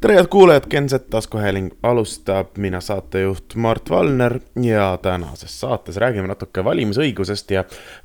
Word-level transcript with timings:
tere, 0.00 0.14
head 0.14 0.26
kuulajad, 0.26 0.64
Gen 0.70 0.88
Z 0.88 0.92
taskuhääling 1.10 1.70
alustab, 1.82 2.56
mina 2.56 2.80
saatejuht 2.80 3.54
Mart 3.54 3.90
Valner 3.90 4.38
ja 4.62 4.98
tänases 5.02 5.60
saates 5.60 5.96
räägime 5.96 6.28
natuke 6.28 6.64
valimisõigusest 6.64 7.50
ja 7.52 7.64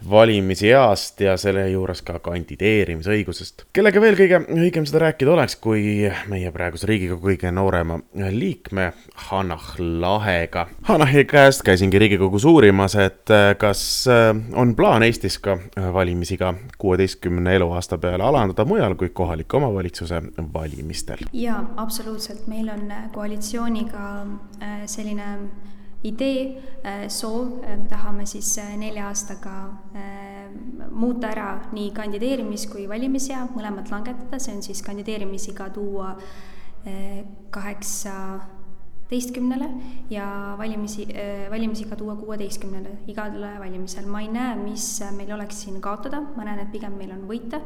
valimisiast 0.09 1.21
ja 1.23 1.37
selle 1.37 1.69
juures 1.69 2.01
ka 2.01 2.19
kandideerimisõigusest. 2.19 3.63
kellega 3.73 4.01
veel 4.01 4.17
kõige 4.19 4.41
õigem 4.57 4.85
seda 4.85 5.05
rääkida 5.05 5.31
oleks, 5.31 5.55
kui 5.55 6.09
meie 6.27 6.51
praeguse 6.51 6.87
Riigikogu 6.87 7.29
kõige 7.29 7.51
noorema 7.51 7.99
liikme 8.29 8.91
Hanah 9.29 9.71
Lahega. 9.79 10.67
Hanahi 10.83 11.23
käest 11.25 11.63
käisingi 11.63 11.99
Riigikogus 11.99 12.45
uurimas, 12.45 12.95
et 12.95 13.31
kas 13.57 14.05
on 14.53 14.75
plaan 14.75 15.03
Eestis 15.03 15.39
ka 15.39 15.57
valimisiga 15.93 16.53
kuueteistkümne 16.77 17.55
eluaasta 17.55 17.97
peale 17.97 18.23
alandada 18.23 18.65
mujal 18.65 18.95
kui 18.95 19.09
kohaliku 19.09 19.57
omavalitsuse 19.57 20.21
valimistel? 20.53 21.23
jaa 21.33 21.84
absoluutselt, 21.85 22.47
meil 22.47 22.69
on 22.69 22.89
äh, 22.91 23.07
koalitsiooniga 23.13 24.05
äh, 24.61 24.83
selline 24.89 25.27
idee, 26.05 26.61
äh, 26.85 27.05
soov, 27.09 27.61
me 27.61 27.85
tahame 27.89 28.25
siis 28.29 28.55
nelja 28.77 29.07
aastaga 29.09 29.55
muuta 30.91 31.31
ära 31.33 31.47
nii 31.73 31.89
kandideerimis- 31.95 32.67
kui 32.71 32.85
valimisea, 32.89 33.45
mõlemat 33.55 33.89
langetada, 33.93 34.39
see 34.39 34.53
on 34.55 34.61
siis 34.65 34.83
kandideerimisiga 34.85 35.69
tuua 35.73 36.13
kaheksa 37.49 38.13
teistkümnele 39.09 39.65
ja 40.13 40.27
valimisi, 40.59 41.07
valimisiga 41.49 41.97
tuua 41.97 42.13
kuueteistkümnele 42.19 42.99
igale 43.09 43.55
valimisel. 43.59 44.05
ma 44.05 44.21
ei 44.21 44.29
näe, 44.29 44.55
mis 44.61 45.01
meil 45.17 45.33
oleks 45.33 45.63
siin 45.65 45.81
kaotada, 45.81 46.21
ma 46.37 46.45
näen, 46.45 46.61
et 46.61 46.71
pigem 46.71 46.93
meil 47.01 47.15
on 47.17 47.25
võita 47.25 47.63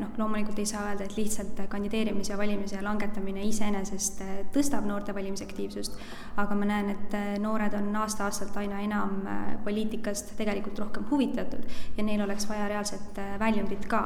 noh, 0.00 0.08
loomulikult 0.16 0.58
ei 0.62 0.66
saa 0.66 0.86
öelda, 0.88 1.04
et 1.04 1.16
lihtsalt 1.16 1.58
kandideerimise 1.68 2.32
ja 2.32 2.38
valimise 2.40 2.78
langetamine 2.82 3.44
iseenesest 3.44 4.22
äh, 4.24 4.30
tõstab 4.54 4.86
noorte 4.88 5.12
valimisaktiivsust, 5.12 5.98
aga 6.40 6.56
ma 6.56 6.68
näen, 6.70 6.88
et 6.94 7.16
äh, 7.18 7.34
noored 7.42 7.76
on 7.76 7.90
aasta-aastalt 8.00 8.56
aina 8.62 8.80
enam 8.80 9.26
poliitikast 9.64 10.32
tegelikult 10.38 10.80
rohkem 10.80 11.04
huvitatud 11.10 11.66
ja 11.98 12.04
neil 12.06 12.22
oleks 12.24 12.48
vaja 12.48 12.68
reaalset 12.70 13.20
väljundit 13.40 13.84
ka 13.90 14.02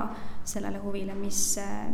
sellele 0.46 0.80
huvile, 0.82 1.14
mis, 1.14 1.38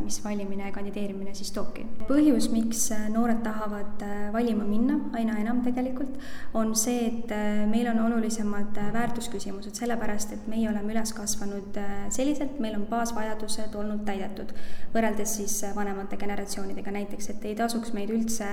mis 0.00 0.18
valimine 0.24 0.66
ja 0.70 0.72
kandideerimine 0.72 1.34
siis 1.36 1.52
toobki. 1.52 1.84
põhjus, 2.08 2.48
miks 2.52 2.86
noored 3.12 3.42
tahavad 3.44 4.02
valima 4.32 4.64
minna 4.68 4.98
aina 5.16 5.36
enam 5.40 5.62
tegelikult, 5.64 6.16
on 6.56 6.74
see, 6.76 7.06
et 7.08 7.32
meil 7.68 7.88
on 7.92 8.00
olulisemad 8.06 8.80
väärtusküsimused, 8.92 9.76
sellepärast 9.76 10.36
et 10.36 10.48
meie 10.52 10.68
oleme 10.70 10.92
üles 10.92 11.12
kasvanud 11.16 11.80
selliselt, 12.12 12.58
meil 12.60 12.76
on 12.80 12.86
baasvajadus 12.90 13.41
vajadused 13.42 13.74
olnud 13.74 14.04
täidetud, 14.06 14.52
võrreldes 14.92 15.34
siis 15.38 15.54
vanemate 15.74 16.16
generatsioonidega 16.16 16.92
näiteks, 16.94 17.30
et 17.32 17.44
ei 17.48 17.54
tasuks 17.58 17.92
meid 17.96 18.10
üldse 18.12 18.46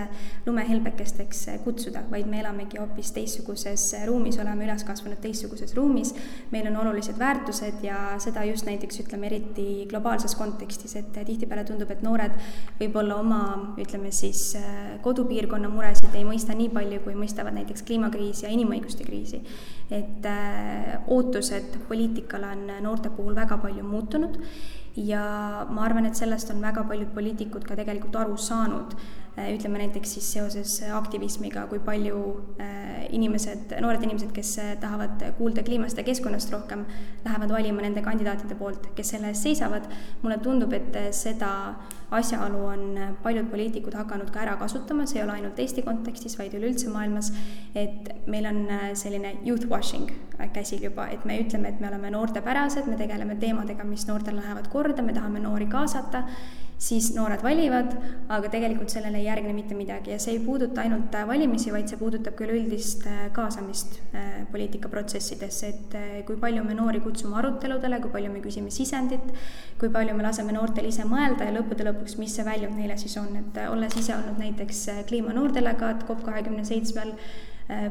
lumehelbekesteks 0.46 1.46
kutsuda, 1.64 2.04
vaid 2.10 2.28
me 2.30 2.40
elamegi 2.42 2.80
hoopis 2.80 3.12
teistsuguses 3.14 3.86
ruumis, 4.08 4.40
oleme 4.42 4.66
üles 4.66 4.84
kasvanud 4.88 5.22
teistsuguses 5.22 5.76
ruumis, 5.78 6.14
meil 6.52 6.70
on 6.72 6.80
olulised 6.82 7.20
väärtused 7.20 7.84
ja 7.86 8.16
seda 8.20 8.46
just 8.50 8.66
näiteks 8.66 9.04
ütleme 9.04 9.30
eriti 9.30 9.86
globaalses 9.90 10.36
kontekstis, 10.40 10.96
et 11.00 11.12
tihtipeale 11.14 11.66
tundub, 11.68 11.92
et 11.94 12.04
noored 12.06 12.34
võib-olla 12.80 13.20
oma 13.22 13.42
ütleme 13.80 14.12
siis 14.16 14.56
kodupiirkonna 15.06 15.70
muresid 15.70 16.16
ei 16.18 16.26
mõista 16.26 16.58
nii 16.58 16.72
palju, 16.74 17.04
kui 17.06 17.18
mõistavad 17.18 17.56
näiteks 17.60 17.86
kliimakriisi 17.86 18.48
ja 18.48 18.54
inimõiguste 18.56 19.06
kriisi. 19.06 19.44
et 19.90 20.26
äh, 20.30 21.00
ootused 21.08 21.80
poliitikale 21.88 22.48
on 22.54 22.68
noorte 22.84 23.10
puhul 23.10 23.36
väga 23.36 23.58
palju 23.58 23.84
muutunud 23.84 24.38
ja 25.00 25.66
ma 25.70 25.86
arvan, 25.86 26.08
et 26.10 26.18
sellest 26.20 26.52
on 26.54 26.62
väga 26.64 26.84
paljud 26.88 27.12
poliitikud 27.16 27.66
ka 27.68 27.78
tegelikult 27.80 28.16
aru 28.20 28.38
saanud. 28.38 28.96
Äh, 29.38 29.54
ütleme 29.56 29.80
näiteks 29.80 30.16
siis 30.18 30.32
seoses 30.34 30.80
aktivismiga, 30.96 31.66
kui 31.72 31.80
palju 31.84 32.20
äh, 32.60 33.06
inimesed, 33.16 33.78
noored 33.84 34.04
inimesed, 34.04 34.34
kes 34.36 34.56
äh, 34.60 34.74
tahavad 34.82 35.24
kuulda 35.38 35.64
kliimast 35.64 35.98
ja 35.98 36.04
keskkonnast 36.08 36.52
rohkem, 36.54 36.84
lähevad 37.26 37.54
valima 37.56 37.86
nende 37.86 38.04
kandidaatide 38.04 38.58
poolt, 38.60 38.92
kes 38.98 39.16
selle 39.16 39.32
eest 39.32 39.48
seisavad. 39.48 39.88
mulle 40.22 40.38
tundub, 40.44 40.74
et 40.74 40.98
seda 41.16 41.52
asjaolu 42.12 42.64
on 42.66 43.00
paljud 43.24 43.50
poliitikud 43.52 43.94
hakanud 43.94 44.32
ka 44.34 44.44
ära 44.46 44.56
kasutama, 44.60 45.06
see 45.10 45.20
ei 45.20 45.26
ole 45.26 45.36
ainult 45.38 45.60
Eesti 45.60 45.84
kontekstis, 45.86 46.38
vaid 46.40 46.56
üleüldse 46.58 46.90
maailmas, 46.94 47.32
et 47.78 48.10
meil 48.28 48.48
on 48.50 48.64
selline 48.98 49.36
youth 49.46 49.68
washing 49.70 50.10
käsil 50.54 50.82
juba, 50.84 51.10
et 51.12 51.26
me 51.28 51.38
ütleme, 51.44 51.70
et 51.70 51.82
me 51.84 51.90
oleme 51.92 52.14
noortepärased, 52.16 52.88
me 52.88 52.98
tegeleme 52.98 53.36
teemadega, 53.42 53.84
mis 53.86 54.08
noortele 54.08 54.40
lähevad 54.42 54.72
korda, 54.72 55.04
me 55.06 55.14
tahame 55.14 55.44
noori 55.44 55.68
kaasata 55.70 56.24
siis 56.80 57.10
noored 57.12 57.42
valivad, 57.44 57.92
aga 58.32 58.50
tegelikult 58.52 58.92
sellele 58.94 59.20
ei 59.20 59.26
järgne 59.26 59.52
mitte 59.54 59.76
midagi. 59.76 60.14
Ja 60.14 60.20
see 60.22 60.38
ei 60.38 60.44
puuduta 60.44 60.86
ainult 60.86 61.16
äh, 61.16 61.26
valimisi, 61.28 61.74
vaid 61.76 61.92
see 61.92 62.00
puudutab 62.00 62.38
ka 62.40 62.46
üleüldist 62.46 63.04
äh, 63.10 63.26
kaasamist 63.36 64.00
äh, 64.16 64.46
poliitikaprotsessidesse, 64.54 65.74
et 65.74 65.98
kui 66.28 66.40
palju 66.40 66.64
me 66.64 66.78
noori 66.78 67.04
kutsume 67.04 67.36
aruteludele, 67.42 68.00
kui 68.00 68.14
palju 68.16 68.32
me 68.32 68.44
küsime 68.46 68.72
sisendit, 68.72 69.28
kui 69.82 69.92
palju 69.92 70.16
me 70.16 70.24
laseme 70.24 70.56
noortel 70.56 70.88
ise 70.88 71.04
mõelda 71.10 71.50
ja 71.50 71.58
lõppude 71.60 71.88
lõpuks, 71.90 72.16
mis 72.22 72.40
see 72.40 72.48
väljund 72.48 72.80
neile 72.80 72.98
siis 73.02 73.20
on, 73.20 73.36
et 73.42 73.62
olles 73.68 74.00
ise 74.00 74.16
olnud 74.16 74.40
näiteks 74.40 74.86
kliima 75.12 75.36
noordelegaat 75.36 76.08
COP 76.08 76.24
kahekümne 76.32 76.64
seitsmel, 76.68 77.12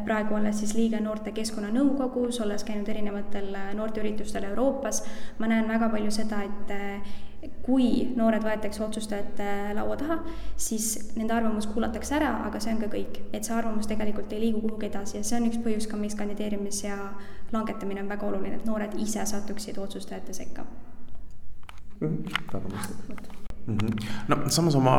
praegu 0.04 0.34
olles 0.34 0.56
siis 0.58 0.72
liige 0.74 0.98
Noorte 0.98 1.30
Keskkonnanõukogus, 1.36 2.40
olles 2.42 2.64
käinud 2.66 2.88
erinevatel 2.90 3.52
noorteüritustel 3.78 4.48
Euroopas, 4.48 5.04
ma 5.38 5.46
näen 5.52 5.70
väga 5.70 5.86
palju 5.92 6.10
seda, 6.16 6.40
et 6.42 7.27
kui 7.62 7.88
noored 8.16 8.42
võetakse 8.42 8.82
otsustajate 8.82 9.74
laua 9.76 9.96
taha, 10.00 10.18
siis 10.58 11.12
nende 11.16 11.36
arvamus 11.36 11.68
kuulatakse 11.70 12.16
ära, 12.18 12.32
aga 12.48 12.60
see 12.62 12.74
on 12.74 12.80
ka 12.82 12.90
kõik. 12.96 13.20
et 13.32 13.44
see 13.44 13.54
arvamus 13.54 13.86
tegelikult 13.86 14.32
ei 14.32 14.40
liigu 14.46 14.62
kuhugi 14.64 14.88
edasi 14.90 15.18
ja 15.18 15.24
see 15.24 15.38
on 15.38 15.48
üks 15.50 15.60
põhjus 15.62 15.86
ka, 15.90 15.96
miks 16.00 16.18
kandideerimise 16.18 16.88
ja 16.88 16.98
langetamine 17.52 18.02
on 18.02 18.08
väga 18.10 18.26
oluline, 18.26 18.58
et 18.58 18.66
noored 18.66 18.98
ise 18.98 19.26
satuksid 19.26 19.78
otsustajate 19.78 20.34
sekka 20.34 20.66
mm. 22.00 22.08
-hmm. 22.08 22.40
väga 22.52 22.68
mõistlik 22.74 23.28
mm. 23.66 23.76
-hmm. 23.76 24.06
no 24.28 24.36
samas 24.48 24.74
oma 24.74 24.96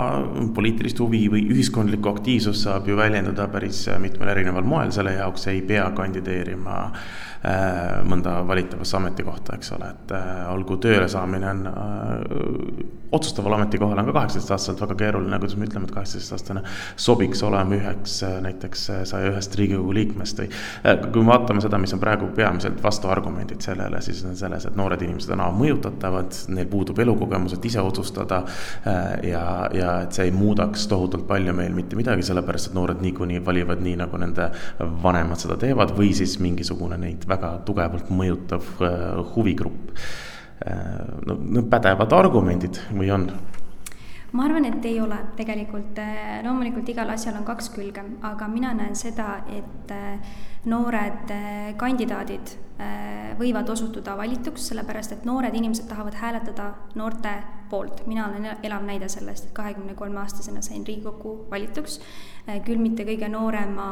poliitilist 0.55 0.99
huvi 0.99 1.25
või 1.31 1.43
ühiskondlikku 1.51 2.09
aktiivsust 2.09 2.63
saab 2.63 2.87
ju 2.87 2.97
väljendada 2.97 3.47
päris 3.47 3.87
mitmel 3.99 4.29
erineval 4.29 4.63
moel, 4.63 4.91
selle 4.91 5.13
jaoks 5.13 5.47
ei 5.47 5.61
pea 5.61 5.89
kandideerima 5.91 6.91
mõnda 8.09 8.39
valitavasse 8.47 8.97
ametikohta, 8.97 9.55
eks 9.55 9.71
ole, 9.77 9.93
et 9.95 10.11
äh, 10.11 10.41
olgu 10.51 10.75
tööle 10.83 11.07
saamine 11.11 11.47
on 11.53 11.67
äh, 11.71 12.99
otsustaval 13.11 13.53
ametikohal 13.53 13.97
on 13.97 14.05
ka 14.05 14.13
kaheksateistaastaselt 14.13 14.81
väga 14.81 14.95
keeruline, 14.95 15.39
kuidas 15.39 15.55
me 15.57 15.65
ütleme, 15.65 15.87
et 15.87 15.93
kaheksateistaastane 15.93 16.61
sobiks 16.95 17.41
olema 17.43 17.75
üheks 17.75 18.19
äh, 18.23 18.35
näiteks 18.45 18.89
äh, 18.89 18.99
saja 19.09 19.31
ühest 19.31 19.55
Riigikogu 19.57 19.93
liikmest 19.97 20.41
või. 20.43 20.49
Äh, 20.85 20.99
kui 21.13 21.23
me 21.23 21.33
vaatame 21.33 21.63
seda, 21.63 21.79
mis 21.81 21.93
on 21.95 22.01
praegu 22.03 22.29
peamiselt 22.35 22.83
vastuargumendid 22.83 23.65
sellele, 23.65 24.01
siis 24.05 24.21
on 24.29 24.37
selles, 24.37 24.67
et 24.69 24.77
noored 24.77 25.01
inimesed 25.05 25.33
on 25.33 25.41
A 25.41 25.49
mõjutatavad, 25.55 26.37
neil 26.53 26.69
puudub 26.69 26.99
elukogemus, 27.01 27.55
et 27.57 27.65
ise 27.65 27.81
otsustada. 27.81 28.43
ja, 29.23 29.43
ja 29.73 29.89
et 30.03 30.13
see 30.13 30.27
ei 30.29 30.31
muudaks 30.31 30.85
tohutult 30.87 31.25
palju 31.27 31.53
meil 31.55 31.73
mitte 31.75 31.97
midagi, 31.97 32.23
sellepärast 32.25 32.69
et 32.69 32.75
noored 32.77 33.01
niikuinii 33.01 33.41
valivad 33.45 33.81
nii, 33.83 33.95
nagu 33.99 34.17
nende 34.21 34.49
vanemad 35.03 35.41
seda 35.41 35.57
teevad 35.59 35.95
või 35.97 36.11
siis 36.17 36.37
mingisugune 36.43 36.97
neid 36.99 37.25
väga 37.29 37.53
tugevalt 37.65 38.09
mõjutav 38.13 38.73
huvigrupp 39.35 39.93
Äh, 40.65 41.21
no, 41.25 41.37
no 41.39 41.61
pädevad 41.71 42.11
argumendid 42.11 42.81
või 42.91 43.13
on? 43.15 43.29
ma 44.35 44.43
arvan, 44.45 44.65
et 44.67 44.83
ei 44.85 44.97
ole 45.01 45.15
tegelikult, 45.37 45.97
äh, 46.03 46.41
loomulikult 46.43 46.89
igal 46.91 47.07
asjal 47.09 47.37
on 47.39 47.45
kaks 47.47 47.71
külge, 47.73 48.03
aga 48.27 48.47
mina 48.51 48.73
näen 48.75 48.97
seda, 48.99 49.39
et 49.55 49.93
äh, 49.95 50.33
noored 50.69 51.31
kandidaadid 51.79 52.57
võivad 53.39 53.67
osutuda 53.71 54.13
valituks, 54.19 54.65
sellepärast 54.69 55.13
et 55.15 55.23
noored 55.27 55.55
inimesed 55.55 55.87
tahavad 55.87 56.15
hääletada 56.19 56.67
noorte 56.99 57.31
poolt. 57.71 58.05
mina 58.07 58.27
olen 58.27 58.59
elav 58.63 58.83
näide 58.87 59.07
sellest, 59.11 59.47
et 59.47 59.53
kahekümne 59.55 59.95
kolme 59.95 60.19
aastasena 60.19 60.61
sain 60.61 60.83
Riigikokku 60.87 61.47
valituks, 61.51 61.99
küll 62.67 62.79
mitte 62.79 63.07
kõige 63.07 63.31
noorema 63.31 63.87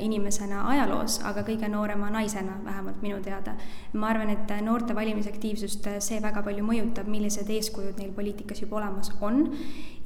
inimesena 0.00 0.62
ajaloos, 0.70 1.18
aga 1.26 1.42
kõige 1.46 1.68
noorema 1.70 2.10
naisena, 2.12 2.58
vähemalt 2.64 3.02
minu 3.02 3.20
teada. 3.24 3.56
ma 3.92 4.08
arvan, 4.12 4.30
et 4.30 4.52
noorte 4.62 4.94
valimisaktiivsust 4.94 5.88
see 6.04 6.20
väga 6.22 6.42
palju 6.42 6.64
mõjutab, 6.64 7.08
millised 7.08 7.50
eeskujud 7.50 7.98
neil 7.98 8.12
poliitikas 8.12 8.62
juba 8.62 8.76
olemas 8.82 9.12
on 9.20 9.48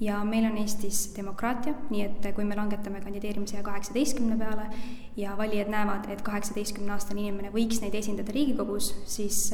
ja 0.01 0.23
meil 0.25 0.47
on 0.51 0.57
Eestis 0.59 1.13
demokraatia, 1.17 1.75
nii 1.91 2.05
et 2.05 2.31
kui 2.35 2.45
me 2.45 2.57
langetame 2.59 3.01
kandideerimise 3.01 3.59
ea 3.59 3.67
kaheksateistkümne 3.67 4.39
peale 4.39 4.69
ja 5.17 5.37
valijad 5.39 5.71
näevad, 5.71 6.09
et 6.11 6.23
kaheksateistkümne 6.23 6.95
aastane 6.95 7.23
inimene 7.23 7.53
võiks 7.55 7.83
neid 7.83 7.95
esindada 7.95 8.33
Riigikogus, 8.33 8.93
siis, 9.07 9.53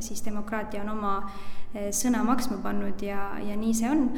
siis 0.00 0.24
demokraatia 0.24 0.84
on 0.84 0.94
oma 0.94 1.16
sõna 1.72 2.22
maksma 2.26 2.58
pannud 2.62 3.02
ja, 3.04 3.32
ja 3.40 3.56
nii 3.56 3.74
see 3.76 3.90
on, 3.90 4.08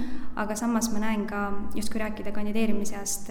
aga 0.40 0.56
samas 0.58 0.90
ma 0.92 1.04
näen 1.06 1.26
ka, 1.31 1.46
justkui 1.78 2.02
rääkida 2.02 2.34
kandideerimiseast, 2.34 3.31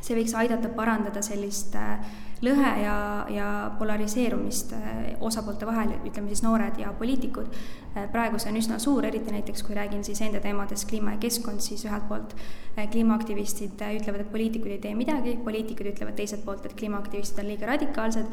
see 0.00 0.16
võiks 0.16 0.34
aidata 0.38 0.70
parandada 0.72 1.22
sellist 1.24 1.74
äh, 1.78 1.98
lõhe 2.44 2.70
ja, 2.82 2.94
ja 3.34 3.48
polariseerumist 3.80 4.72
äh, 4.76 5.00
osapoolte 5.24 5.66
vahel, 5.68 5.96
ütleme 6.06 6.30
siis 6.30 6.44
noored 6.44 6.78
ja 6.80 6.92
poliitikud. 6.98 7.50
Äh, 7.94 8.06
praegu 8.12 8.40
see 8.40 8.52
on 8.52 8.60
üsna 8.60 8.78
suur, 8.82 9.06
eriti 9.08 9.34
näiteks 9.34 9.64
kui 9.66 9.76
räägin 9.78 10.04
siis 10.06 10.22
enda 10.24 10.40
teemadest 10.44 10.88
kliima 10.90 11.16
ja 11.16 11.22
keskkond, 11.24 11.64
siis 11.64 11.84
ühelt 11.88 12.08
poolt 12.08 12.36
kliimaaktivistid 12.78 13.82
ütlevad, 13.98 14.22
et 14.22 14.32
poliitikud 14.32 14.70
ei 14.70 14.80
tee 14.82 14.94
midagi, 14.94 15.34
poliitikud 15.44 15.92
ütlevad 15.92 16.16
teiselt 16.18 16.44
poolt, 16.46 16.66
et 16.68 16.78
kliimaaktivistid 16.78 17.42
on 17.42 17.50
liiga 17.50 17.72
radikaalsed 17.72 18.30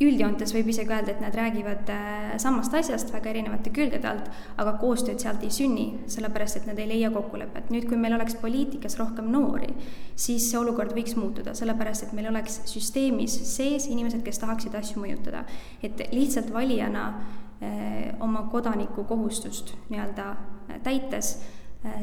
üldjoontes 0.00 0.52
võib 0.54 0.70
isegi 0.72 0.90
öelda, 0.90 1.12
et 1.12 1.20
nad 1.22 1.34
räägivad 1.36 1.90
äh, 1.92 2.32
samast 2.42 2.74
asjast 2.74 3.12
väga 3.14 3.30
erinevate 3.32 3.70
külgede 3.74 4.08
alt, 4.08 4.30
aga 4.60 4.74
koostööd 4.80 5.20
sealt 5.22 5.44
ei 5.44 5.52
sünni, 5.54 5.86
sellepärast 6.10 6.60
et 6.60 6.68
nad 6.68 6.78
ei 6.80 6.88
leia 6.90 7.10
kokkulepet. 7.14 7.70
nüüd, 7.74 7.86
kui 7.90 8.00
meil 8.00 8.16
oleks 8.16 8.36
poliitikas 8.40 8.98
rohkem 9.00 9.30
noori, 9.32 9.70
siis 10.16 10.48
see 10.50 10.58
olukord 10.58 10.94
võiks 10.96 11.16
muutuda, 11.18 11.54
sellepärast 11.58 12.08
et 12.08 12.16
meil 12.16 12.30
oleks 12.32 12.62
süsteemis 12.72 13.36
sees 13.54 13.86
inimesed, 13.90 14.24
kes 14.26 14.42
tahaksid 14.42 14.74
asju 14.78 15.02
mõjutada. 15.04 15.44
et 15.82 16.02
lihtsalt 16.12 16.52
valijana 16.52 17.08
eh, 17.60 18.14
oma 18.20 18.48
kodaniku 18.50 19.04
kohustust 19.04 19.74
nii-öelda 19.90 20.30
äh, 20.32 20.80
täites 20.82 21.36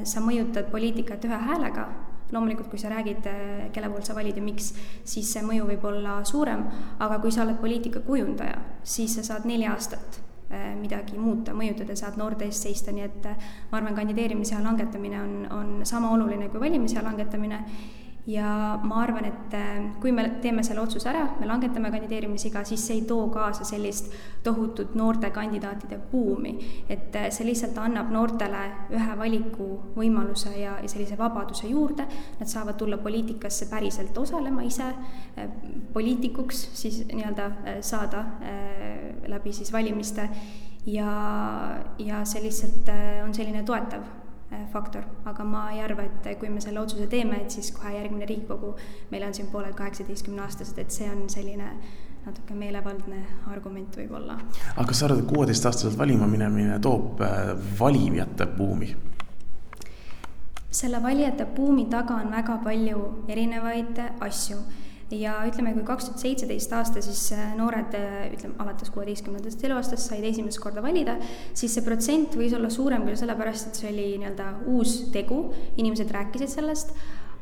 sa 0.04 0.20
mõjutad 0.20 0.68
poliitikat 0.74 1.24
ühe 1.24 1.38
häälega 1.40 1.86
loomulikult, 2.32 2.70
kui 2.70 2.80
sa 2.80 2.92
räägid, 2.94 3.28
äh, 3.28 3.68
kelle 3.74 3.90
poolt 3.90 4.06
sa 4.06 4.16
valid 4.16 4.38
ja 4.38 4.44
miks, 4.44 4.74
siis 5.04 5.30
see 5.34 5.44
mõju 5.46 5.68
võib 5.72 5.86
olla 5.90 6.20
suurem, 6.26 6.66
aga 7.00 7.20
kui 7.20 7.32
sa 7.32 7.44
oled 7.46 7.60
poliitika 7.62 8.04
kujundaja, 8.06 8.60
siis 8.84 9.16
sa 9.18 9.26
saad 9.26 9.48
neli 9.50 9.68
aastat 9.70 10.20
äh, 10.52 10.74
midagi 10.80 11.18
muuta, 11.18 11.56
mõjutada, 11.58 11.96
saad 12.00 12.20
noorte 12.22 12.46
eest 12.46 12.68
seista, 12.68 12.94
nii 12.96 13.08
et 13.08 13.30
äh, 13.32 13.48
ma 13.72 13.82
arvan, 13.82 13.98
kandideerimisea 13.98 14.62
langetamine 14.64 15.22
on, 15.22 15.40
on 15.56 15.74
sama 15.84 16.14
oluline 16.16 16.50
kui 16.50 16.62
valimisea 16.62 17.04
langetamine 17.06 17.64
ja 18.30 18.80
ma 18.84 19.02
arvan, 19.02 19.26
et 19.26 19.54
äh, 19.58 19.78
kui 20.02 20.12
me 20.14 20.26
teeme 20.42 20.62
selle 20.66 20.84
otsuse 20.84 21.10
ära, 21.10 21.24
me 21.40 21.48
langetame 21.50 21.90
kandideerimisiga, 21.90 22.62
siis 22.68 22.84
see 22.86 23.00
ei 23.00 23.06
too 23.10 23.30
kaasa 23.34 23.66
sellist 23.66 24.12
tohutut 24.46 24.94
noorte 25.00 25.32
kandidaatide 25.34 25.98
buumi. 26.12 26.54
et 26.90 27.16
äh, 27.16 27.30
see 27.34 27.48
lihtsalt 27.48 27.78
annab 27.82 28.12
noortele 28.14 28.62
ühe 28.94 29.18
valiku 29.18 29.70
võimaluse 29.96 30.54
ja, 30.60 30.78
ja 30.84 30.92
sellise 30.92 31.18
vabaduse 31.18 31.72
juurde, 31.72 32.06
nad 32.40 32.52
saavad 32.52 32.78
tulla 32.78 33.02
poliitikasse 33.02 33.70
päriselt 33.72 34.18
osalema 34.18 34.62
ise, 34.68 34.92
äh, 34.94 35.50
poliitikuks 35.94 36.64
siis 36.84 37.02
nii-öelda 37.10 37.50
saada 37.82 38.26
läbi 39.28 39.54
siis 39.54 39.72
valimiste 39.74 40.28
ja, 40.86 41.12
ja 41.98 42.24
see 42.30 42.44
lihtsalt 42.46 42.94
on 43.26 43.34
selline 43.34 43.64
toetav 43.66 44.19
faktor, 44.74 45.04
aga 45.30 45.44
ma 45.46 45.68
ei 45.72 45.82
arva, 45.86 46.04
et 46.04 46.30
kui 46.40 46.50
me 46.50 46.62
selle 46.62 46.82
otsuse 46.82 47.08
teeme, 47.08 47.42
et 47.44 47.54
siis 47.54 47.72
kohe 47.76 47.94
järgmine 47.94 48.26
Riigikogu, 48.26 48.76
meil 49.12 49.26
on 49.28 49.34
siin 49.34 49.50
pooled 49.52 49.76
kaheksateistkümneaastased, 49.78 50.78
et 50.82 50.94
see 50.94 51.10
on 51.10 51.28
selline 51.30 51.70
natuke 52.26 52.56
meelevaldne 52.58 53.22
argument 53.52 53.96
võib-olla. 54.02 54.40
aga 54.76 54.88
kas 54.90 55.00
sa 55.00 55.08
arvad, 55.08 55.24
et 55.24 55.30
kuueteistaastaselt 55.30 55.98
valima 55.98 56.28
minemine 56.28 56.80
toob 56.84 57.22
äh, 57.22 57.54
valijate 57.80 58.50
buumi? 58.58 58.96
selle 60.70 61.00
valijate 61.02 61.46
buumi 61.56 61.88
taga 61.90 62.20
on 62.22 62.30
väga 62.32 62.60
palju 62.64 63.00
erinevaid 63.28 63.98
asju 64.22 64.60
ja 65.16 65.40
ütleme, 65.48 65.74
kui 65.74 65.84
kaks 65.88 66.10
tuhat 66.10 66.22
seitseteist 66.22 66.74
aasta 66.78 67.02
siis 67.02 67.22
äh, 67.34 67.54
noored, 67.58 67.96
äh, 67.98 68.28
ütleme 68.34 68.60
alates 68.62 68.92
kuueteistkümnendast 68.94 69.64
eluaastast 69.66 70.12
said 70.12 70.26
esimest 70.28 70.62
korda 70.62 70.84
valida, 70.86 71.18
siis 71.58 71.74
see 71.76 71.86
protsent 71.86 72.38
võis 72.38 72.54
olla 72.58 72.70
suurem 72.74 73.08
küll 73.08 73.18
sellepärast, 73.20 73.72
et 73.72 73.82
see 73.82 73.90
oli 73.94 74.12
nii-öelda 74.22 74.52
uus 74.70 75.00
tegu, 75.14 75.42
inimesed 75.82 76.14
rääkisid 76.14 76.54
sellest, 76.54 76.94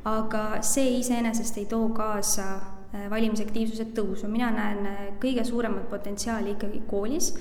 aga 0.07 0.61
see 0.63 0.97
iseenesest 1.01 1.59
ei 1.59 1.67
too 1.67 1.91
kaasa 1.97 2.47
äh, 2.55 3.09
valimisaktiivsuse 3.11 3.89
tõusu, 3.97 4.31
mina 4.31 4.53
näen 4.55 4.87
kõige 5.21 5.43
suuremat 5.47 5.89
potentsiaali 5.91 6.55
ikkagi 6.55 6.85
koolis. 6.87 7.33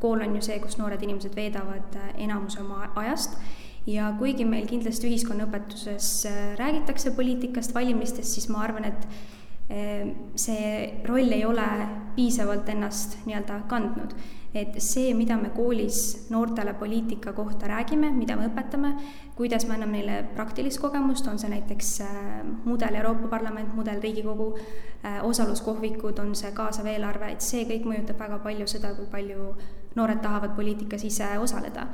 kool 0.00 0.20
on 0.20 0.34
ju 0.36 0.42
see, 0.44 0.58
kus 0.60 0.76
noored 0.76 1.02
inimesed 1.02 1.34
veedavad 1.36 1.94
enamuse 2.18 2.60
oma 2.60 2.90
ajast. 2.96 3.38
Ja 3.88 4.10
kuigi 4.18 4.44
meil 4.44 4.66
kindlasti 4.68 5.08
ühiskonnaõpetuses 5.08 6.26
räägitakse 6.58 7.14
poliitikast, 7.16 7.72
valimistest, 7.72 8.34
siis 8.34 8.50
ma 8.52 8.60
arvan, 8.66 8.84
et 8.84 9.06
see 9.68 11.00
roll 11.04 11.32
ei 11.32 11.44
ole 11.44 11.66
piisavalt 12.16 12.68
ennast 12.68 13.18
nii-öelda 13.26 13.62
kandnud. 13.68 14.14
et 14.54 14.78
see, 14.80 15.12
mida 15.14 15.36
me 15.36 15.50
koolis 15.52 16.26
noortele 16.32 16.72
poliitika 16.74 17.32
kohta 17.36 17.68
räägime, 17.68 18.08
mida 18.16 18.36
me 18.36 18.46
õpetame, 18.48 18.94
kuidas 19.36 19.66
me 19.68 19.74
anname 19.74 19.98
neile 19.98 20.22
praktilist 20.34 20.80
kogemust, 20.80 21.26
on 21.28 21.38
see 21.38 21.50
näiteks 21.52 21.90
äh, 22.00 22.14
mudel 22.64 22.96
Euroopa 22.96 23.28
Parlament, 23.28 23.74
mudel 23.76 24.00
Riigikogu, 24.02 24.54
äh, 25.04 25.20
osaluskohvikud, 25.22 26.18
on 26.18 26.32
see 26.34 26.50
kaasav 26.56 26.88
eelarve, 26.88 27.28
et 27.36 27.44
see 27.44 27.66
kõik 27.68 27.84
mõjutab 27.90 28.24
väga 28.24 28.40
palju 28.48 28.66
seda, 28.72 28.94
kui 28.96 29.06
palju 29.12 29.52
noored 30.00 30.24
tahavad 30.24 30.56
poliitikas 30.56 31.04
ise 31.04 31.28
osaleda 31.38 31.86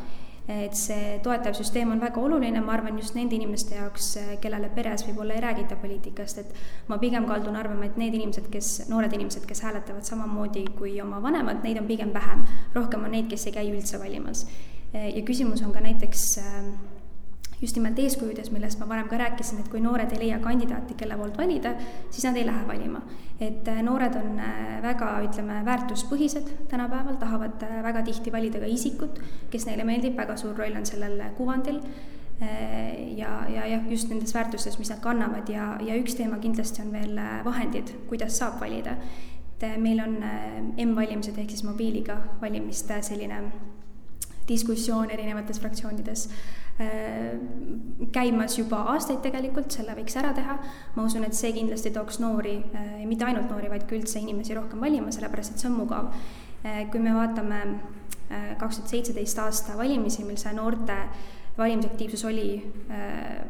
et 0.48 0.76
see 0.76 1.18
toetav 1.24 1.54
süsteem 1.56 1.94
on 1.94 2.00
väga 2.02 2.20
oluline, 2.20 2.60
ma 2.60 2.74
arvan, 2.76 2.98
just 3.00 3.16
nende 3.16 3.36
inimeste 3.36 3.78
jaoks, 3.78 4.10
kellele 4.42 4.68
peres 4.76 5.06
võib-olla 5.06 5.38
ei 5.38 5.44
räägita 5.44 5.78
poliitikast, 5.80 6.42
et 6.42 6.52
ma 6.88 6.98
pigem 7.00 7.24
kaldun 7.28 7.56
arvama, 7.56 7.88
et 7.88 7.96
need 8.00 8.16
inimesed, 8.18 8.50
kes, 8.52 8.74
noored 8.90 9.12
inimesed, 9.16 9.46
kes 9.48 9.64
hääletavad 9.64 10.04
samamoodi 10.04 10.66
kui 10.76 10.98
oma 11.00 11.22
vanemad, 11.24 11.62
neid 11.64 11.80
on 11.80 11.88
pigem 11.88 12.12
vähem. 12.12 12.44
rohkem 12.74 13.04
on 13.04 13.16
neid, 13.16 13.30
kes 13.30 13.46
ei 13.48 13.56
käi 13.56 13.70
üldse 13.72 14.00
valimas. 14.00 14.46
ja 14.92 15.22
küsimus 15.26 15.62
on 15.64 15.72
ka 15.72 15.80
näiteks 15.80 16.26
äh, 16.38 16.93
just 17.60 17.76
nimelt 17.76 17.98
eeskujudes, 17.98 18.50
millest 18.52 18.80
ma 18.80 18.88
varem 18.88 19.08
ka 19.08 19.18
rääkisin, 19.20 19.60
et 19.62 19.68
kui 19.72 19.80
noored 19.82 20.12
ei 20.14 20.24
leia 20.24 20.38
kandidaati, 20.42 20.96
kelle 20.98 21.16
poolt 21.18 21.38
valida, 21.38 21.74
siis 22.10 22.26
nad 22.28 22.36
ei 22.36 22.46
lähe 22.46 22.66
valima. 22.68 23.02
et 23.40 23.68
äh, 23.68 23.82
noored 23.82 24.14
on 24.14 24.38
äh, 24.38 24.82
väga, 24.82 25.08
ütleme, 25.26 25.64
väärtuspõhised 25.66 26.50
tänapäeval, 26.70 27.16
tahavad 27.18 27.62
äh, 27.66 27.82
väga 27.82 28.02
tihti 28.06 28.32
valida 28.32 28.60
ka 28.62 28.66
isikut, 28.70 29.18
kes 29.50 29.66
neile 29.66 29.84
meeldib, 29.84 30.16
väga 30.16 30.36
suur 30.36 30.54
roll 30.56 30.76
on 30.76 30.86
sellel 30.86 31.20
kuvandil 31.36 31.80
ja, 33.16 33.30
ja 33.48 33.66
jah, 33.70 33.84
just 33.88 34.08
nendes 34.10 34.34
väärtustes, 34.34 34.78
mis 34.78 34.90
nad 34.90 34.98
kannavad 35.00 35.48
ja, 35.48 35.76
ja 35.80 35.94
üks 35.96 36.16
teema 36.18 36.40
kindlasti 36.42 36.82
on 36.82 36.90
veel 36.92 37.20
vahendid, 37.44 37.92
kuidas 38.08 38.38
saab 38.38 38.58
valida. 38.60 38.96
et 39.54 39.78
meil 39.80 40.00
on 40.02 40.18
M-valimised 40.76 41.38
ehk 41.38 41.54
siis 41.54 41.62
mobiiliga 41.64 42.18
valimiste 42.40 42.98
selline 43.02 43.38
diskussioon 44.48 45.10
erinevates 45.10 45.60
fraktsioonides 45.60 46.28
käimas 48.14 48.56
juba 48.58 48.80
aastaid 48.94 49.20
tegelikult, 49.22 49.70
selle 49.70 49.94
võiks 49.94 50.16
ära 50.18 50.32
teha. 50.34 50.56
ma 50.96 51.04
usun, 51.06 51.24
et 51.24 51.36
see 51.38 51.52
kindlasti 51.54 51.92
tooks 51.94 52.18
noori, 52.18 52.56
äh, 52.74 53.04
mitte 53.06 53.24
ainult 53.24 53.50
noori, 53.50 53.70
vaid 53.70 53.86
ka 53.86 53.94
üldse 53.94 54.18
inimesi 54.18 54.54
rohkem 54.54 54.80
valima, 54.82 55.12
sellepärast 55.14 55.54
et 55.54 55.62
see 55.62 55.70
on 55.70 55.78
mugav. 55.78 56.10
Äh, 56.64 56.84
kui 56.90 57.00
me 57.00 57.14
vaatame 57.14 57.62
kaks 58.58 58.78
tuhat 58.78 58.90
seitseteist 58.90 59.38
aasta 59.38 59.76
valimisi, 59.78 60.24
mil 60.24 60.38
see 60.40 60.50
noorte 60.56 60.94
valimisaktiivsus 61.58 62.24
oli 62.26 62.56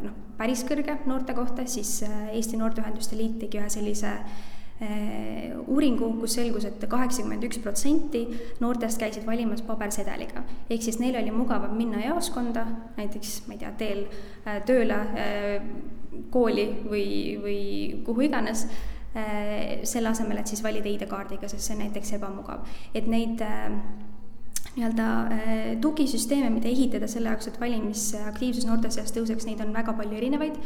noh, 0.03 0.17
päris 0.37 0.65
kõrge 0.69 0.99
noorte 1.07 1.33
kohta, 1.33 1.65
siis 1.65 2.03
Eesti 2.05 2.59
Noorteühenduste 2.59 3.17
Liit 3.17 3.39
tegi 3.41 3.63
ühe 3.63 3.71
sellise 3.71 4.11
Äh, 4.13 4.54
uuringu, 5.71 6.09
kus 6.19 6.35
selgus 6.35 6.65
et, 6.67 6.81
et 6.83 6.91
kaheksakümmend 6.91 7.45
üks 7.47 7.61
protsenti 7.63 8.25
noortest 8.61 8.99
käisid 8.99 9.27
valimas 9.27 9.63
pabersedeliga. 9.63 10.43
ehk 10.71 10.83
siis 10.83 10.99
neil 10.99 11.17
oli 11.21 11.31
mugavam 11.31 11.77
minna 11.79 12.03
jaoskonda, 12.03 12.67
näiteks 12.97 13.45
ma 13.47 13.55
ei 13.55 13.61
tea, 13.63 13.71
teel 13.79 14.03
äh, 14.47 14.59
tööle, 14.67 14.99
äh, 15.21 15.69
kooli 16.31 16.67
või, 16.91 17.07
või 17.43 17.61
kuhu 18.07 18.29
iganes, 18.29 18.67
selle 19.87 20.11
asemel, 20.11 20.41
et 20.41 20.51
siis 20.51 20.59
valida 20.63 20.89
ID-kaardiga, 20.91 21.47
sest 21.47 21.69
see 21.69 21.77
on 21.77 21.85
näiteks 21.85 22.17
ebamugav. 22.17 22.65
et 22.99 23.07
neid 23.07 23.43
nii-öelda 24.77 25.27
äh, 25.31 25.77
tugisüsteeme, 25.81 26.51
mida 26.51 26.69
ehitada 26.69 27.07
selle 27.11 27.31
jaoks, 27.31 27.47
et 27.47 27.61
valimisaktiivsus 27.61 28.67
noorte 28.67 28.91
seas 28.91 29.13
tõuseks, 29.15 29.47
neid 29.47 29.63
on 29.63 29.71
väga 29.75 29.95
palju 29.95 30.19
erinevaid. 30.19 30.57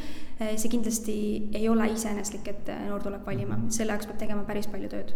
Äh, 0.40 0.54
see 0.56 0.72
kindlasti 0.72 1.16
ei 1.58 1.68
ole 1.68 1.90
iseeneslik, 1.92 2.48
et 2.48 2.70
äh, 2.72 2.86
noor 2.88 3.04
tuleb 3.04 3.26
valima, 3.28 3.58
selle 3.74 3.92
jaoks 3.92 4.08
peab 4.08 4.20
tegema 4.22 4.46
päris 4.48 4.70
palju 4.72 4.88
tööd. 4.92 5.12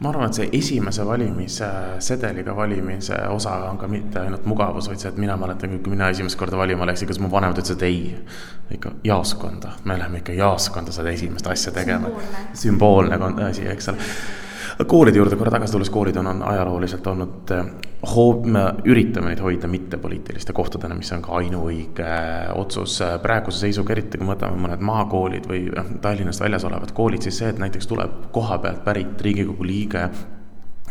ma 0.00 0.12
arvan, 0.12 0.30
et 0.30 0.40
see 0.40 0.48
esimese 0.56 1.04
valimise, 1.06 1.70
sedeliga 2.00 2.56
valimise 2.56 3.20
osa 3.28 3.58
on 3.68 3.78
ka 3.78 3.88
mitte 3.92 4.24
ainult 4.24 4.48
mugavus, 4.48 4.88
vaid 4.88 5.04
see, 5.04 5.12
et 5.12 5.20
mina 5.20 5.36
mäletan, 5.40 5.76
kui 5.84 5.92
mina 5.92 6.08
esimest 6.08 6.40
korda 6.40 6.56
valima 6.56 6.88
läksin, 6.88 7.10
kas 7.10 7.20
mu 7.20 7.28
vanemad 7.32 7.60
ütlesid 7.60 7.84
ei. 7.84 8.16
ikka 8.70 8.92
jaoskonda, 9.04 9.74
me 9.84 9.98
läheme 9.98 10.20
ikka 10.22 10.32
jaoskonda 10.32 10.92
seda 10.94 11.10
esimest 11.10 11.46
asja 11.46 11.72
tegema. 11.76 12.08
sümboolne 12.54 13.18
asi, 13.50 13.66
eks 13.68 13.92
ole 13.92 14.06
koolide 14.86 15.18
juurde 15.18 15.36
korra 15.36 15.50
tagasi 15.50 15.72
tulles, 15.72 15.90
koolid 15.90 16.16
on, 16.16 16.26
on 16.26 16.42
ajalooliselt 16.42 17.06
olnud 17.06 17.52
eh, 17.54 17.70
hoo-, 18.14 18.46
me 18.46 18.62
üritame 18.88 19.32
neid 19.32 19.42
hoida 19.44 19.68
mittepoliitiliste 19.70 20.54
kohtadena, 20.56 20.96
mis 20.98 21.12
on 21.16 21.22
ka 21.24 21.36
ainuõige 21.40 22.06
eh, 22.06 22.50
otsus. 22.54 23.00
praeguse 23.22 23.66
seisuga, 23.66 23.94
eriti 23.94 24.18
kui 24.18 24.26
me 24.26 24.34
võtame 24.34 24.60
mõned 24.60 24.84
maakoolid 24.90 25.48
või 25.50 25.64
eh, 25.68 25.94
Tallinnast 26.02 26.44
väljas 26.44 26.66
olevad 26.68 26.92
koolid, 26.96 27.26
siis 27.26 27.40
see, 27.42 27.52
et 27.52 27.62
näiteks 27.62 27.90
tuleb 27.90 28.30
koha 28.34 28.58
pealt 28.62 28.84
pärit 28.84 29.20
Riigikogu 29.26 29.66
liige 29.66 30.08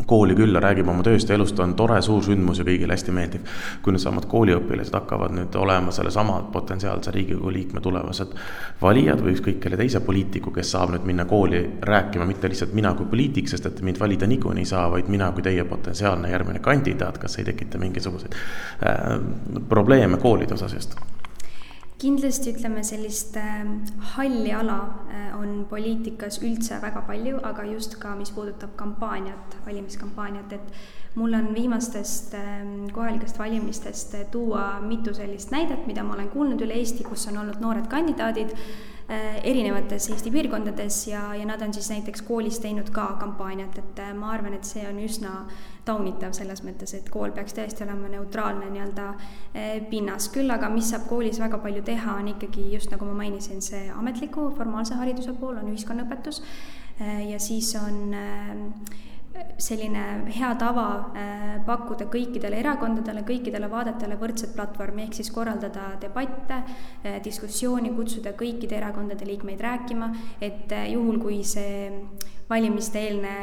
kooli 0.06 0.36
külla, 0.36 0.60
räägib 0.63 0.88
oma 0.88 1.03
tööst 1.03 1.29
ja 1.29 1.36
elust, 1.36 1.60
on 1.60 1.75
tore 1.75 2.00
suur 2.01 2.24
sündmus 2.24 2.62
ja 2.62 2.65
kõigile 2.68 2.96
hästi 2.96 3.13
meeldib. 3.15 3.46
kui 3.84 3.94
needsamad 3.94 4.25
kooliõpilased 4.32 4.96
hakkavad 4.96 5.36
nüüd 5.36 5.56
olema 5.56 5.91
sellesama 5.91 6.39
potentsiaalse 6.53 7.12
Riigikogu 7.12 7.51
liikme 7.53 7.82
tulevased 7.82 8.34
valijad 8.82 9.22
või 9.24 9.36
ükskõik 9.36 9.60
kelle 9.63 9.77
teise 9.77 10.00
poliitiku, 10.00 10.51
kes 10.56 10.72
saab 10.72 10.94
nüüd 10.96 11.06
minna 11.06 11.25
kooli 11.25 11.62
rääkima 11.82 12.25
mitte 12.25 12.50
lihtsalt 12.50 12.74
mina 12.74 12.94
kui 12.94 13.06
poliitik, 13.06 13.50
sest 13.50 13.65
et 13.65 13.82
mind 13.82 14.00
valida 14.00 14.27
niikuinii 14.27 14.65
ei 14.65 14.74
saa, 14.74 14.89
vaid 14.91 15.08
mina 15.08 15.32
kui 15.32 15.46
teie 15.46 15.63
potentsiaalne 15.63 16.32
järgmine 16.32 16.60
kandidaat, 16.60 17.18
kas 17.18 17.39
ei 17.39 17.48
tekita 17.51 17.77
mingisuguseid 17.77 18.36
äh, 18.36 19.18
probleeme 19.70 20.18
koolide 20.18 20.53
osas 20.53 20.74
just? 20.74 21.00
Kindlasti 22.00 22.53
ütleme, 22.53 22.84
sellist 22.88 23.36
äh, 23.38 23.65
halli 24.15 24.53
ala 24.56 24.77
äh, 25.12 25.34
on 25.39 25.65
poliitikas 25.70 26.39
üldse 26.44 26.79
väga 26.82 27.03
palju, 27.08 27.41
aga 27.44 27.65
just 27.68 27.98
ka, 28.00 28.15
mis 28.15 28.32
puudutab 28.36 28.75
kampaaniat, 28.79 29.60
valimiskampaaniat, 29.65 30.56
et 30.56 31.08
mul 31.15 31.33
on 31.33 31.53
viimastest 31.55 32.33
äh, 32.37 32.61
kohalikest 32.93 33.39
valimistest 33.39 34.15
tuua 34.31 34.79
mitu 34.81 35.13
sellist 35.13 35.51
näidet, 35.51 35.87
mida 35.87 36.03
ma 36.03 36.13
olen 36.13 36.29
kuulnud 36.29 36.61
üle 36.61 36.77
Eesti, 36.79 37.03
kus 37.03 37.27
on 37.31 37.41
olnud 37.43 37.61
noored 37.63 37.87
kandidaadid 37.89 38.55
Äh, 39.09 39.39
erinevates 39.43 40.05
Eesti 40.13 40.29
piirkondades 40.29 41.07
ja, 41.07 41.33
ja 41.33 41.45
nad 41.45 41.61
on 41.65 41.71
siis 41.73 41.87
näiteks 41.89 42.21
koolis 42.21 42.59
teinud 42.61 42.91
ka 42.93 43.07
kampaaniat, 43.17 43.77
et 43.81 44.01
äh, 44.03 44.11
ma 44.13 44.29
arvan, 44.35 44.53
et 44.53 44.69
see 44.69 44.83
on 44.85 44.99
üsna 45.01 45.31
taunitav 45.87 46.35
selles 46.37 46.61
mõttes, 46.61 46.93
et 46.93 47.09
kool 47.09 47.33
peaks 47.33 47.57
tõesti 47.57 47.87
olema 47.87 48.11
neutraalne 48.13 48.69
nii-öelda 48.69 49.07
äh, 49.09 49.71
pinnas. 49.89 50.29
küll 50.29 50.53
aga 50.53 50.69
mis 50.69 50.91
saab 50.93 51.09
koolis 51.09 51.41
väga 51.41 51.57
palju 51.63 51.81
teha, 51.89 52.19
on 52.21 52.29
ikkagi 52.35 52.67
just 52.75 52.93
nagu 52.93 53.09
ma 53.09 53.17
mainisin, 53.23 53.65
see 53.65 53.87
ametliku 53.89 54.51
formaalse 54.59 55.01
hariduse 55.01 55.33
pool 55.41 55.57
on 55.57 55.73
ühiskonnaõpetus 55.73 56.43
ja 56.99 57.39
siis 57.39 57.73
on 57.79 58.13
selline 59.59 60.03
hea 60.31 60.49
tava 60.59 60.85
äh, 61.11 61.59
pakkuda 61.67 62.07
kõikidele 62.11 62.59
erakondadele, 62.61 63.25
kõikidele 63.27 63.69
vaadetele 63.71 64.17
võrdset 64.19 64.53
platvormi, 64.55 65.05
ehk 65.05 65.19
siis 65.19 65.31
korraldada 65.35 65.91
debatte, 66.01 66.61
äh, 67.03 67.19
diskussiooni, 67.23 67.91
kutsuda 67.95 68.33
kõikide 68.39 68.79
erakondade 68.79 69.27
liikmeid 69.27 69.61
rääkima, 69.63 70.11
et 70.41 70.71
äh, 70.75 70.89
juhul, 70.93 71.19
kui 71.21 71.41
see 71.43 71.89
valimiste-eelne 72.49 73.33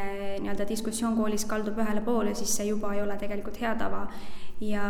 nii-öelda 0.43 0.67
diskussioon 0.69 1.15
koolis 1.19 1.45
kaldub 1.47 1.79
ühele 1.79 2.03
poole, 2.03 2.35
siis 2.35 2.57
see 2.57 2.71
juba 2.73 2.95
ei 2.97 3.05
ole 3.05 3.15
tegelikult 3.21 3.61
hea 3.61 3.77
tava. 3.79 4.07
Ja 4.65 4.89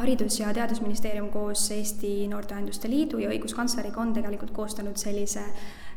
haridus- 0.00 0.40
ja 0.40 0.54
Teadusministeerium 0.54 1.28
koos 1.30 1.70
Eesti 1.70 2.28
Noorteühenduste 2.28 2.90
Liidu 2.90 3.18
ja 3.18 3.30
õiguskantsleriga 3.30 4.00
on 4.00 4.12
tegelikult 4.16 4.50
koostanud 4.56 4.96
sellise 4.96 5.44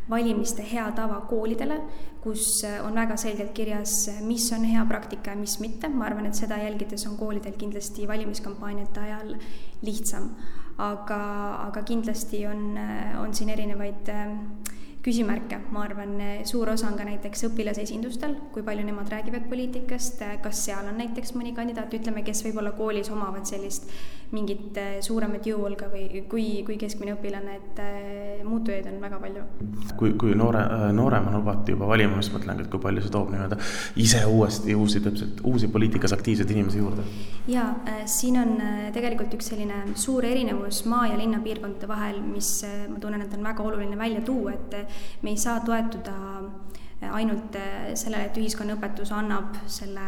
valimiste 0.09 0.65
hea 0.65 0.85
tava 0.95 1.21
koolidele, 1.29 1.79
kus 2.24 2.63
äh, 2.65 2.79
on 2.85 2.97
väga 2.97 3.17
selgelt 3.21 3.53
kirjas, 3.57 4.09
mis 4.25 4.47
on 4.55 4.65
hea 4.65 4.83
praktika 4.89 5.33
ja 5.33 5.39
mis 5.39 5.59
mitte, 5.62 5.89
ma 5.89 6.07
arvan, 6.09 6.29
et 6.29 6.38
seda 6.38 6.57
jälgides 6.62 7.05
on 7.09 7.17
koolidel 7.19 7.57
kindlasti 7.57 8.07
valimiskampaaniate 8.09 9.07
ajal 9.07 9.35
lihtsam. 9.85 10.31
aga, 10.75 11.17
aga 11.69 11.81
kindlasti 11.88 12.41
on, 12.47 12.77
äh, 12.77 13.13
on 13.21 13.33
siin 13.33 13.50
erinevaid 13.50 14.09
äh, 14.12 14.33
küsimärke, 15.05 15.59
ma 15.71 15.85
arvan, 15.85 16.17
suur 16.50 16.71
osa 16.74 16.88
on 16.89 16.97
ka 16.97 17.05
näiteks 17.05 17.45
õpilasesindustel, 17.47 18.33
kui 18.51 18.63
palju 18.65 18.83
nemad 18.83 19.12
räägivad 19.13 19.45
poliitikast, 19.51 20.24
kas 20.41 20.63
seal 20.65 20.89
on 20.89 20.97
näiteks 20.97 21.35
mõni 21.38 21.53
kandidaat, 21.55 21.93
ütleme, 21.93 22.25
kes 22.25 22.41
võib-olla 22.47 22.74
koolis 22.75 23.12
omavad 23.13 23.45
sellist 23.45 23.85
mingit 24.33 24.79
suuremat 25.05 25.45
jõuhulga 25.45 25.91
või 25.93 26.25
kui, 26.31 26.47
kui 26.65 26.79
keskmine 26.81 27.13
õpilane, 27.15 27.59
et 27.62 27.83
äh, 27.85 28.25
muutujaid 28.45 28.87
on 28.91 28.99
väga 29.01 29.19
palju. 29.21 29.43
kui, 29.99 30.13
kui 30.19 30.35
noore, 30.35 30.63
nooremana 30.93 31.39
lubati 31.39 31.75
juba 31.75 31.89
valima, 31.89 32.21
siis 32.21 32.33
mõtlengi, 32.35 32.65
et 32.65 32.71
kui 32.71 32.83
palju 32.83 33.03
see 33.03 33.13
toob 33.13 33.31
nii-öelda 33.33 33.59
ise 34.05 34.23
uuesti 34.29 34.75
uusi, 34.75 35.01
täpselt 35.05 35.41
uusi 35.43 35.69
poliitikas 35.71 36.13
aktiivseid 36.17 36.55
inimesi 36.55 36.81
juurde? 36.83 37.05
jaa, 37.51 37.67
äh, 37.89 38.01
siin 38.09 38.39
on 38.41 38.55
äh, 38.61 38.79
tegelikult 38.95 39.33
üks 39.37 39.51
selline 39.53 39.81
suur 39.95 40.25
erinevus 40.25 40.83
maa- 40.91 41.07
ja 41.11 41.19
linnapiirkondade 41.19 41.87
vahel, 41.89 42.21
mis 42.25 42.57
ma 42.89 42.99
tunnen, 42.99 43.21
et 43.25 43.33
on 43.37 43.43
väga 43.43 43.63
oluline 43.63 43.97
välja 43.97 44.21
tuua, 44.25 44.55
et 44.55 44.97
me 45.23 45.33
ei 45.33 45.37
saa 45.37 45.59
toetuda 45.65 46.15
ainult 47.01 47.57
sellele, 47.93 48.29
et 48.29 48.37
ühiskonnaõpetus 48.39 49.11
annab 49.13 49.57
selle 49.67 50.05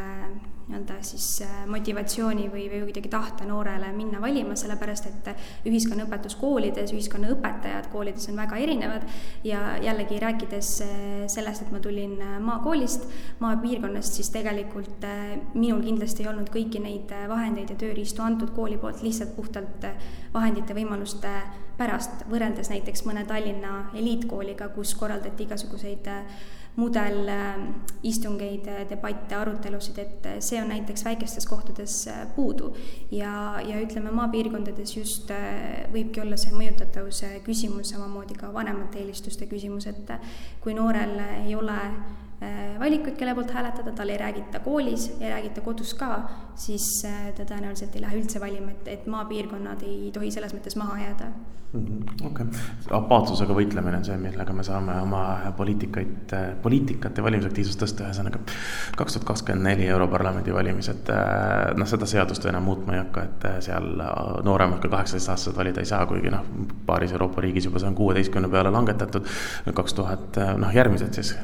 nii-öelda 0.67 0.95
siis 1.01 1.41
äh, 1.41 1.67
motivatsiooni 1.67 2.49
või, 2.51 2.65
või 2.67 2.81
kuidagi 2.89 3.09
tahte 3.09 3.45
noorele 3.47 3.87
minna 3.95 4.19
valima, 4.21 4.55
sellepärast 4.59 5.05
et 5.07 5.29
ühiskonnaõpetus 5.69 6.35
koolides, 6.41 6.91
ühiskonnaõpetajad 6.91 7.87
koolides 7.91 8.27
on 8.31 8.39
väga 8.41 8.59
erinevad. 8.59 9.05
Ja 9.47 9.77
jällegi 9.83 10.19
rääkides 10.19 10.71
äh, 10.83 11.05
sellest, 11.31 11.63
et 11.63 11.71
ma 11.71 11.79
tulin 11.83 12.17
äh, 12.19 12.35
maakoolist, 12.43 13.07
maapiirkonnast, 13.39 14.19
siis 14.19 14.31
tegelikult 14.35 15.07
minul 15.53 15.85
kindlasti 15.85 16.25
ei 16.25 16.31
olnud 16.33 16.51
kõiki 16.51 16.83
neid 16.83 17.15
vahendeid 17.29 17.71
ja 17.71 17.79
tööriistu 17.79 18.25
antud 18.25 18.51
kooli 18.55 18.77
poolt 18.81 19.01
lihtsalt 19.05 19.35
puhtalt 19.37 19.87
vahendite, 20.33 20.75
võimaluste 20.75 21.31
pärast, 21.77 22.25
võrreldes 22.27 22.73
näiteks 22.73 23.05
mõne 23.07 23.23
Tallinna 23.29 23.91
eliitkooliga, 23.95 24.71
kus 24.75 24.95
korraldati 24.99 25.45
igasuguseid 25.47 26.09
mudelistungeid, 26.77 28.67
debatte, 28.89 29.35
arutelusid, 29.35 29.97
et 30.03 30.27
see 30.45 30.59
on 30.61 30.69
näiteks 30.69 31.05
väikestes 31.07 31.47
kohtades 31.49 31.95
puudu. 32.35 32.75
ja, 33.11 33.59
ja 33.65 33.81
ütleme, 33.81 34.11
maapiirkondades 34.13 34.97
just 34.97 35.31
võibki 35.93 36.21
olla 36.21 36.37
see 36.37 36.53
mõjutatavuse 36.53 37.41
küsimus, 37.47 37.89
samamoodi 37.95 38.37
ka 38.37 38.53
vanemate 38.53 39.01
eelistuste 39.01 39.49
küsimus, 39.49 39.89
et 39.89 40.11
kui 40.61 40.73
noorel 40.77 41.19
ei 41.43 41.55
ole 41.55 41.79
valikuid, 42.79 43.15
kelle 43.17 43.33
poolt 43.35 43.51
hääletada, 43.51 43.91
tal 43.97 44.13
ei 44.13 44.17
räägita 44.21 44.59
koolis, 44.61 45.09
ei 45.19 45.29
räägita 45.31 45.61
kodus 45.65 45.93
ka, 45.97 46.21
siis 46.55 46.85
ta 47.03 47.43
tõenäoliselt 47.43 47.97
ei 47.97 48.05
lähe 48.05 48.21
üldse 48.21 48.41
valima, 48.43 48.71
et, 48.75 48.89
et 48.93 49.07
maapiirkonnad 49.09 49.85
ei 49.87 50.11
tohi 50.13 50.31
selles 50.31 50.53
mõttes 50.53 50.77
maha 50.77 50.99
jääda. 51.01 51.31
Mhm, 51.73 52.03
okei. 52.23 52.45
Apaatsusega 52.95 53.51
võitlemine 53.51 53.97
on 53.99 54.05
see, 54.07 54.15
millega 54.21 54.53
me 54.55 54.63
saame 54.63 54.93
oma 55.03 55.23
poliitikaid, 55.57 56.31
poliitikat 56.63 57.19
ja 57.19 57.25
valimisaktiivsust 57.25 57.81
tõsta, 57.81 58.05
ühesõnaga 58.07 58.39
kaks 58.95 59.17
tuhat 59.17 59.27
kakskümmend 59.27 59.67
neli 59.67 59.89
Europarlamendi 59.91 60.55
valimised, 60.55 61.11
noh, 61.75 61.89
seda 61.91 62.07
seadust 62.07 62.47
enam 62.47 62.63
muutma 62.69 62.95
ei 62.95 63.01
hakka, 63.03 63.25
et 63.27 63.47
seal 63.67 63.89
nooremad 64.47 64.79
kui 64.79 64.93
kaheksateistaastased 64.95 65.59
valida 65.59 65.83
ei 65.83 65.91
saa, 65.91 66.05
kuigi 66.07 66.31
noh, 66.31 66.47
paaris 66.87 67.11
Euroopa 67.17 67.43
riigis 67.43 67.67
juba 67.67 67.83
see 67.83 67.91
on 67.91 67.99
kuueteistkümne 67.99 68.47
peale 68.53 68.71
langetatud, 68.71 69.27
kaks 69.81 69.99
tuhat, 69.99 70.39
noh, 70.63 70.71
järgmised 70.71 71.19
siis 71.19 71.35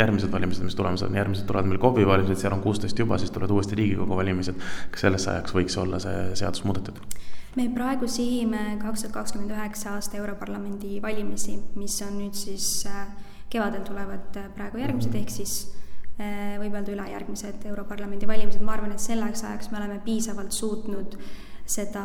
järgmised 0.00 0.32
valimised, 0.32 0.64
mis 0.64 0.76
tulemas 0.78 1.02
on, 1.06 1.14
järgmised 1.16 1.46
tulevad 1.48 1.70
meil 1.70 1.80
KOV-i 1.82 2.06
valimised, 2.06 2.40
seal 2.40 2.56
on 2.56 2.64
kuusteist 2.64 2.98
juba, 2.98 3.18
siis 3.18 3.32
tulevad 3.34 3.54
uuesti 3.56 3.78
Riigikogu 3.78 4.16
valimised. 4.16 4.58
kas 4.90 5.06
selleks 5.06 5.28
ajaks 5.32 5.56
võiks 5.56 5.78
olla 5.80 6.00
see 6.02 6.28
seadus 6.42 6.64
muudetud? 6.64 7.00
me 7.56 7.70
praegu 7.72 8.08
sihime 8.08 8.76
kaks 8.82 9.06
tuhat 9.06 9.14
kakskümmend 9.14 9.54
üheksa 9.54 9.94
aasta 9.96 10.18
Europarlamendi 10.20 11.00
valimisi, 11.02 11.56
mis 11.80 11.96
on 12.04 12.18
nüüd 12.20 12.36
siis 12.36 12.84
äh, 12.90 13.06
kevadel 13.50 13.84
tulevad 13.86 14.36
äh, 14.36 14.50
praegu 14.54 14.82
järgmised, 14.82 15.14
ehk 15.16 15.32
siis 15.32 15.56
äh, 16.20 16.56
võib 16.60 16.76
öelda 16.76 16.92
ülejärgmised 16.92 17.64
Europarlamendi 17.70 18.28
valimised, 18.28 18.64
ma 18.64 18.76
arvan, 18.76 18.92
et 18.92 19.00
selleks 19.00 19.46
ajaks 19.48 19.72
me 19.72 19.80
oleme 19.80 20.00
piisavalt 20.04 20.52
suutnud 20.52 21.16
seda 21.66 22.04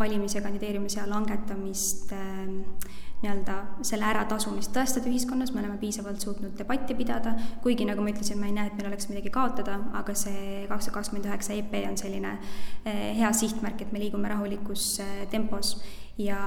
valimis- 0.00 0.34
ja 0.34 0.42
kandideerimise 0.44 1.06
langetamist 1.06 2.12
äh, 2.12 2.98
nii-öelda 3.22 3.54
selle 3.86 4.06
äratasumist 4.06 4.70
tõestada 4.74 5.10
ühiskonnas, 5.10 5.50
me 5.54 5.62
oleme 5.62 5.78
piisavalt 5.80 6.22
suutnud 6.22 6.54
debatti 6.58 6.94
pidada, 6.98 7.32
kuigi 7.64 7.86
nagu 7.88 8.02
ma 8.04 8.12
ütlesin, 8.12 8.38
ma 8.38 8.46
ei 8.46 8.54
näe, 8.54 8.70
et 8.70 8.76
meil 8.78 8.90
oleks 8.92 9.08
midagi 9.10 9.32
kaotada, 9.34 9.78
aga 9.98 10.14
see 10.18 10.66
kaks 10.70 10.86
tuhat 10.86 10.98
kakskümmend 10.98 11.26
üheksa 11.26 11.56
EP 11.58 11.74
on 11.88 11.98
selline 11.98 12.36
eh, 12.84 13.16
hea 13.18 13.32
sihtmärk, 13.34 13.82
et 13.82 13.92
me 13.94 14.02
liigume 14.02 14.30
rahulikus 14.30 15.00
eh, 15.02 15.26
tempos 15.30 15.74
ja 16.18 16.38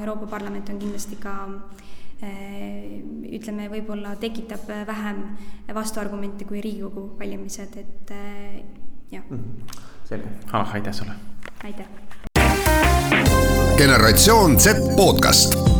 Euroopa 0.00 0.28
Parlament 0.28 0.68
on 0.68 0.82
kindlasti 0.82 1.16
ka 1.20 1.34
eh, 2.20 3.00
ütleme, 3.40 3.70
võib-olla 3.72 4.12
tekitab 4.20 4.68
vähem 4.68 5.24
vastuargumente 5.74 6.44
kui 6.44 6.60
Riigikogu 6.60 7.14
valimised, 7.18 7.80
et 7.80 8.14
jah. 9.10 9.24
Mhm. 9.24 9.74
selge, 10.04 10.36
Hanah, 10.52 10.74
aitäh 10.74 10.92
sulle! 10.92 11.16
aitäh! 11.64 11.88
generatsioon 13.80 14.60
Z 14.60 14.76
podcast 14.96 15.79